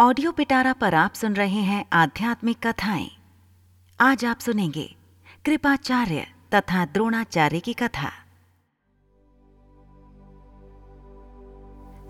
[0.00, 3.10] Audio पिटारा पर आप सुन रहे हैं आध्यात्मिक कथाएँ।
[4.00, 4.96] आज आप सुनेंगे
[5.44, 8.10] कृपाचार्य तथा द्रोणाचार्य की कथा।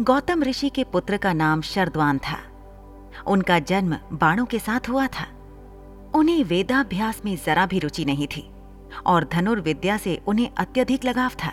[0.00, 2.38] गौतम ऋषि के पुत्र का नाम शरद्वान था।
[3.26, 5.26] उनका जन्म बाणों के साथ हुआ था।
[6.14, 8.50] उन्हें वेदाभ्यास में जरा भी रुचि नहीं थी
[9.06, 11.52] और धनुर्विद्या से उन्हें अत्यधिक लगाव था।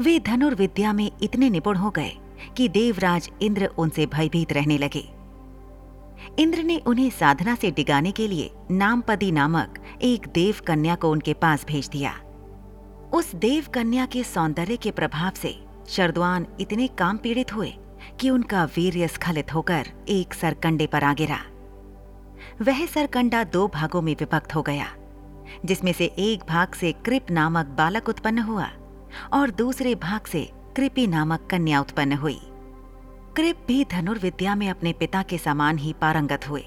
[0.00, 2.16] वे धनुर्विद्या में इतने निपुण हो गए
[2.56, 5.15] कि देवराज इंद्र उनसे भयभीत रहने लगे।
[6.38, 11.32] इंद्र ने उन्हें साधना से डिगाने के लिए नामपदी नामक एक देव कन्या को उनके
[11.34, 12.12] पास भेज दिया।
[13.14, 15.54] उस देव कन्या के सौंदर्य के प्रभाव से
[15.88, 17.72] शरद्वान इतने काम पीड़ित हुए
[18.20, 21.38] कि उनका वीर्य स्खलित होकर एक सरकंडे पर आ गिरा।
[22.62, 24.86] वह सरकंडा दो भागों में विभक्त हो गया,
[25.64, 28.68] जिसमें से एक भाग से कृप नामक बालक उत्पन्न हुआ
[29.32, 32.38] और दूसरे भाग से कृपी नामक कन्या उत्पन्न हुई।
[33.36, 36.64] कृप भी धनुर्विद्या में अपने पिता के समान ही पारंगत हुए।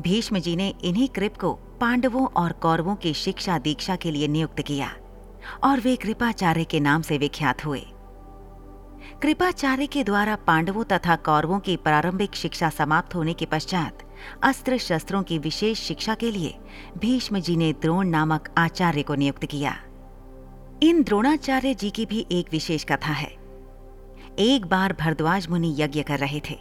[0.00, 4.60] भीष्म जी ने इन्हीं कृप को पांडवों और कौरवों की शिक्षा दीक्षा के लिए नियुक्त
[4.62, 4.90] किया
[5.64, 7.80] और वे कृपाचार्य के नाम से विख्यात हुए।
[9.22, 14.02] कृपाचार्य के द्वारा पांडवों तथा कौरवों की प्रारंभिक शिक्षा समाप्त होने के पश्चात
[14.42, 16.54] अस्त्र शस्त्रों की विशेष शिक्षा के लिए
[16.98, 19.76] भीष्म जी ने द्रोण नामक आचार्य को नियुक्त किया।
[20.82, 23.45] इन द्रोणाचार्य जी की भी एक विशेष कथा है।
[24.38, 26.54] एक बार भरद्वाज मुनि यज्ञ कर रहे थे।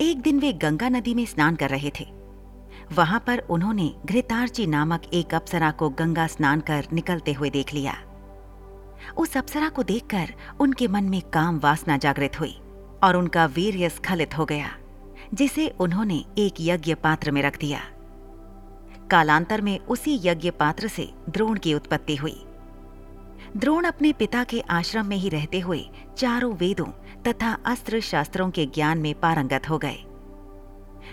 [0.00, 2.04] एक दिन वे गंगा नदी में स्नान कर रहे थे।
[2.92, 7.94] वहाँ पर उन्होंने घृतार्ची नामक एक अप्सरा को गंगा स्नान कर निकलते हुए देख लिया।
[9.16, 12.56] उस अप्सरा को देखकर उनके मन में काम वासना जागृत हुई
[13.04, 14.70] और उनका वीर्य स्खलित हो गया,
[15.34, 17.80] जिसे उन्होंने एक यज्ञ पात्र में रख दिया।
[19.10, 22.44] कालांतर में उसी यज्ञ पात्र से द्रोण की उत्पत्ति हुई।
[23.56, 25.84] द्रोण अपने पिता के आश्रम में ही रहते हुए
[26.18, 26.86] चारों वेदों
[27.22, 29.98] तथा अस्त्र शास्त्रों के ज्ञान में पारंगत हो गए।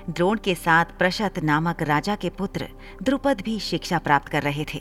[0.10, 2.68] द्रोण के साथ प्रशत नामक राजा के पुत्र
[3.04, 4.80] द्रुपद भी शिक्षा प्राप्त कर रहे थे,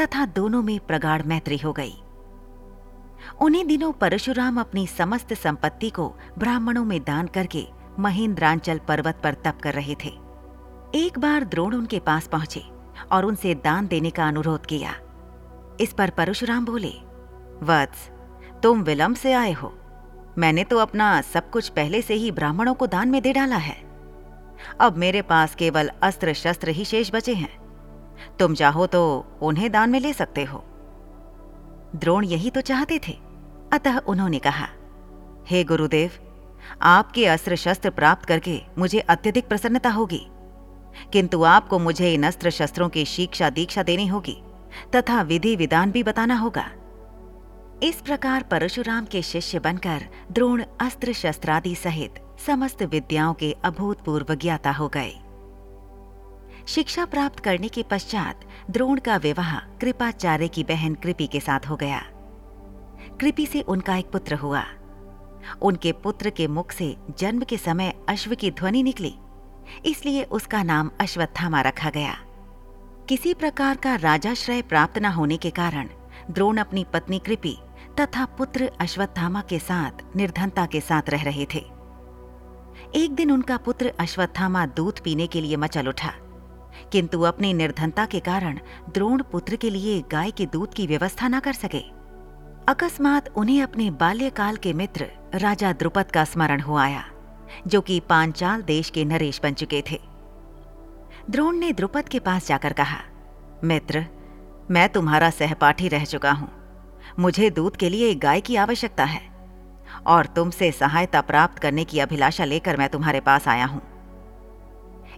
[0.00, 1.94] तथा दोनों में प्रगाढ़ मैत्री हो गई।
[3.40, 7.66] उन्हीं दिनों परशुराम अपनी समस्त संपत्ति को ब्राह्मणों में दान करके
[7.98, 10.12] महेंद्रांचल पर्वत पर तप कर रहे थे।
[10.94, 12.64] एक बार द्रोण उनके पास पहुँचे
[13.12, 14.94] और उनसे दान देने का अनुरोध किया।
[15.80, 16.92] इस पर परशुराम बोले,
[17.62, 18.10] वत्स,
[18.62, 19.78] तुम विलंब से आए हो।
[20.38, 23.88] मैंने तो अपना सब कुछ पहले से ही ब्राह्मणों को दान में दे डाला है।
[24.80, 27.58] अब मेरे पास केवल अस्त्र शस्त्र ही शेष बचे हैं।
[28.38, 30.64] तुम चाहो तो उन्हें दान में ले सकते हो।
[31.96, 33.18] द्रोण यही तो चाहते थे।
[33.72, 34.68] अतः उन्होंने कहा,
[35.46, 36.10] हे गुरुदेव,
[36.82, 40.26] आपके अस्त्र शस्त्र प्राप्त करके मुझे अत्यधिक प्रसन्नता होगी।
[41.12, 44.42] किंतु आपको मुझे इन अस्त्र शस्त्रों की शिक्षा दीक्षा देनी होगी।
[44.94, 46.70] तथा विधि विधान भी बताना होगा।
[47.82, 52.14] इस प्रकार परशुराम के शिष्य बनकर द्रोण अस्त्र शस्त्रादि सहित
[52.46, 55.12] समस्त विद्याओं के अभूतपूर्व ज्ञाता हो गए।
[56.66, 61.76] शिक्षा प्राप्त करने के पश्चात द्रोण का विवाह कृपाचार्य की बहन कृपि के साथ हो
[61.76, 62.02] गया।
[63.20, 64.64] कृपि से उनका एक पुत्र हुआ।
[65.62, 69.14] उनके पुत्र के मुख से जन्म के समय अश्व की ध्वनि निकली,
[69.86, 72.16] इसलिए उसका नाम अश्वत्थामा रखा गया।
[73.08, 75.88] किसी प्रकार का राजाश्रय प्राप्त न होने के कारण
[76.30, 77.56] द्रोण अपनी पत्नी कृपि
[78.00, 81.64] तथा पुत्र अश्वत्थामा के साथ, निर्धनता के साथ रह रहे थे।
[82.94, 86.12] एक दिन उनका पुत्र अश्वत्थामा दूध पीने के लिए मचल उठा।
[86.92, 88.58] किंतु अपनी निर्धनता के कारण
[88.90, 91.82] द्रोण पुत्र के लिए गाय के दूध की व्यवस्था न कर सके।
[92.68, 97.04] अकस्मात उन्हें अपने बाल्यकाल के मित्र राजा द्रुपद का स्मरण हो आया,
[97.66, 100.17] जो कि पांचाल देश के नरेश बन चुके थे।
[101.30, 102.98] द्रोण ने द्रुपद के पास जाकर कहा,
[103.64, 104.04] मित्र,
[104.70, 106.48] मैं तुम्हारा सहपाठी रह चुका हूँ।
[107.18, 109.20] मुझे दूध के लिए एक गाय की आवश्यकता है,
[110.06, 113.80] और तुमसे सहायता प्राप्त करने की अभिलाषा लेकर मैं तुम्हारे पास आया हूँ।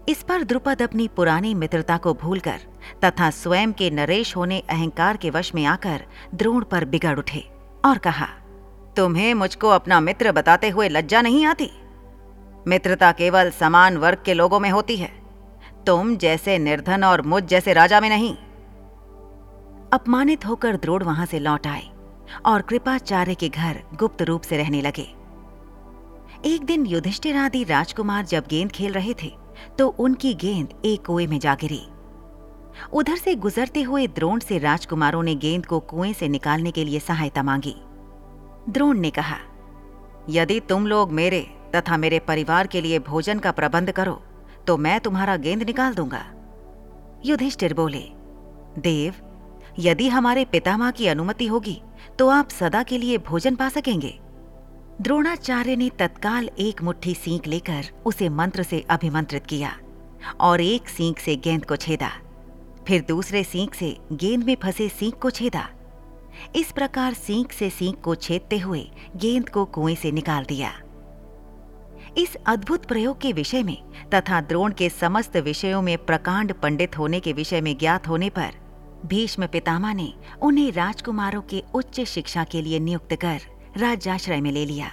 [0.09, 2.61] इस पर द्रुपद अपनी पुरानी मित्रता को भूलकर
[3.05, 6.05] तथा स्वयं के नरेश होने अहंकार के वश में आकर
[6.35, 7.45] द्रोण पर बिगड़ उठे
[7.85, 8.27] और कहा,
[8.97, 11.71] तुम्हें मुझको अपना मित्र बताते हुए लज्जा नहीं आती?
[12.69, 15.20] मित्रता केवल समान वर्ग के लोगों में होती है।
[15.87, 18.35] तुम जैसे निर्धन और मुझ जैसे राजा में नहीं।
[19.93, 21.89] अपमानित होकर द्रोड़ वहाँ से लौट आए
[22.47, 25.07] और कृपाचार्य के घर गुप्त रूप से रहने लगे।
[26.47, 29.33] एक दिन युधिष्ठिर आदि राजकुमार जब गेंद खेल रहे थे
[29.79, 31.83] तो उनकी गेंद एक कुएँ में जा गिरी।
[32.93, 37.01] उधर से गुजरते हुए द्रोण से राजकुमारों ने गेंद को कुएँ से निकालने के लिए
[37.01, 37.75] सहायता मांगी।
[38.69, 39.37] द्रोण ने कहा,
[40.31, 44.21] यदि तुम लोग मेरे तथा मेरे परिवार के लिए भोजन का प्रबंध करो
[44.67, 46.25] तो मैं तुम्हारा गेंद निकाल दूँगा।
[47.25, 48.05] युधिष्ठिर बोले,
[48.79, 49.15] देव,
[49.79, 51.81] यदि हमारे पितामह की अनुमति होगी
[52.19, 54.19] तो आप सदा के लिए भोजन पा सकेंगे।
[55.01, 59.73] द्रोणाचार्य ने तत्काल एक मुट्ठी सींक लेकर उसे मंत्र से अभिमंत्रित किया
[60.41, 62.11] और एक सींक से गेंद को छेदा,
[62.87, 65.69] फिर दूसरे सींक से गेंद में फंसे सींक को छेदा।
[66.57, 68.85] इस प्रकार सींक से सींक को छेदते हुए
[69.17, 70.73] गेंद को कुएँ से निकाल दिया।
[72.19, 73.77] इस अद्भुत प्रयोग के विषय में
[74.15, 78.51] तथा द्रोण के समस्त विषयों में प्रकांड पंडित होने के विषय में ज्ञात होने पर
[79.07, 80.13] भीष्म पितामह ने
[80.43, 83.41] उन्हें राजकुमारों के उच्च शिक्षा के लिए नियुक्त कर
[83.77, 84.91] राज्याश्रय में ले लिया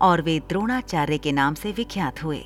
[0.00, 2.44] और वे द्रोणाचार्य के नाम से विख्यात हुए।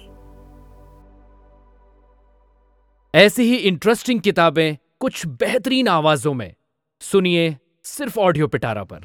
[3.15, 6.55] ऐसी ही इंटरेस्टिंग किताबें कुछ बेहतरीन आवाजों में।
[7.01, 8.99] सुनिए सिर्फ़ ऑडियो पिटारा पर।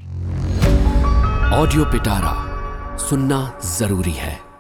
[1.54, 2.34] ऑडियो पिटारा
[2.98, 4.53] सुनना ज़रूरी है।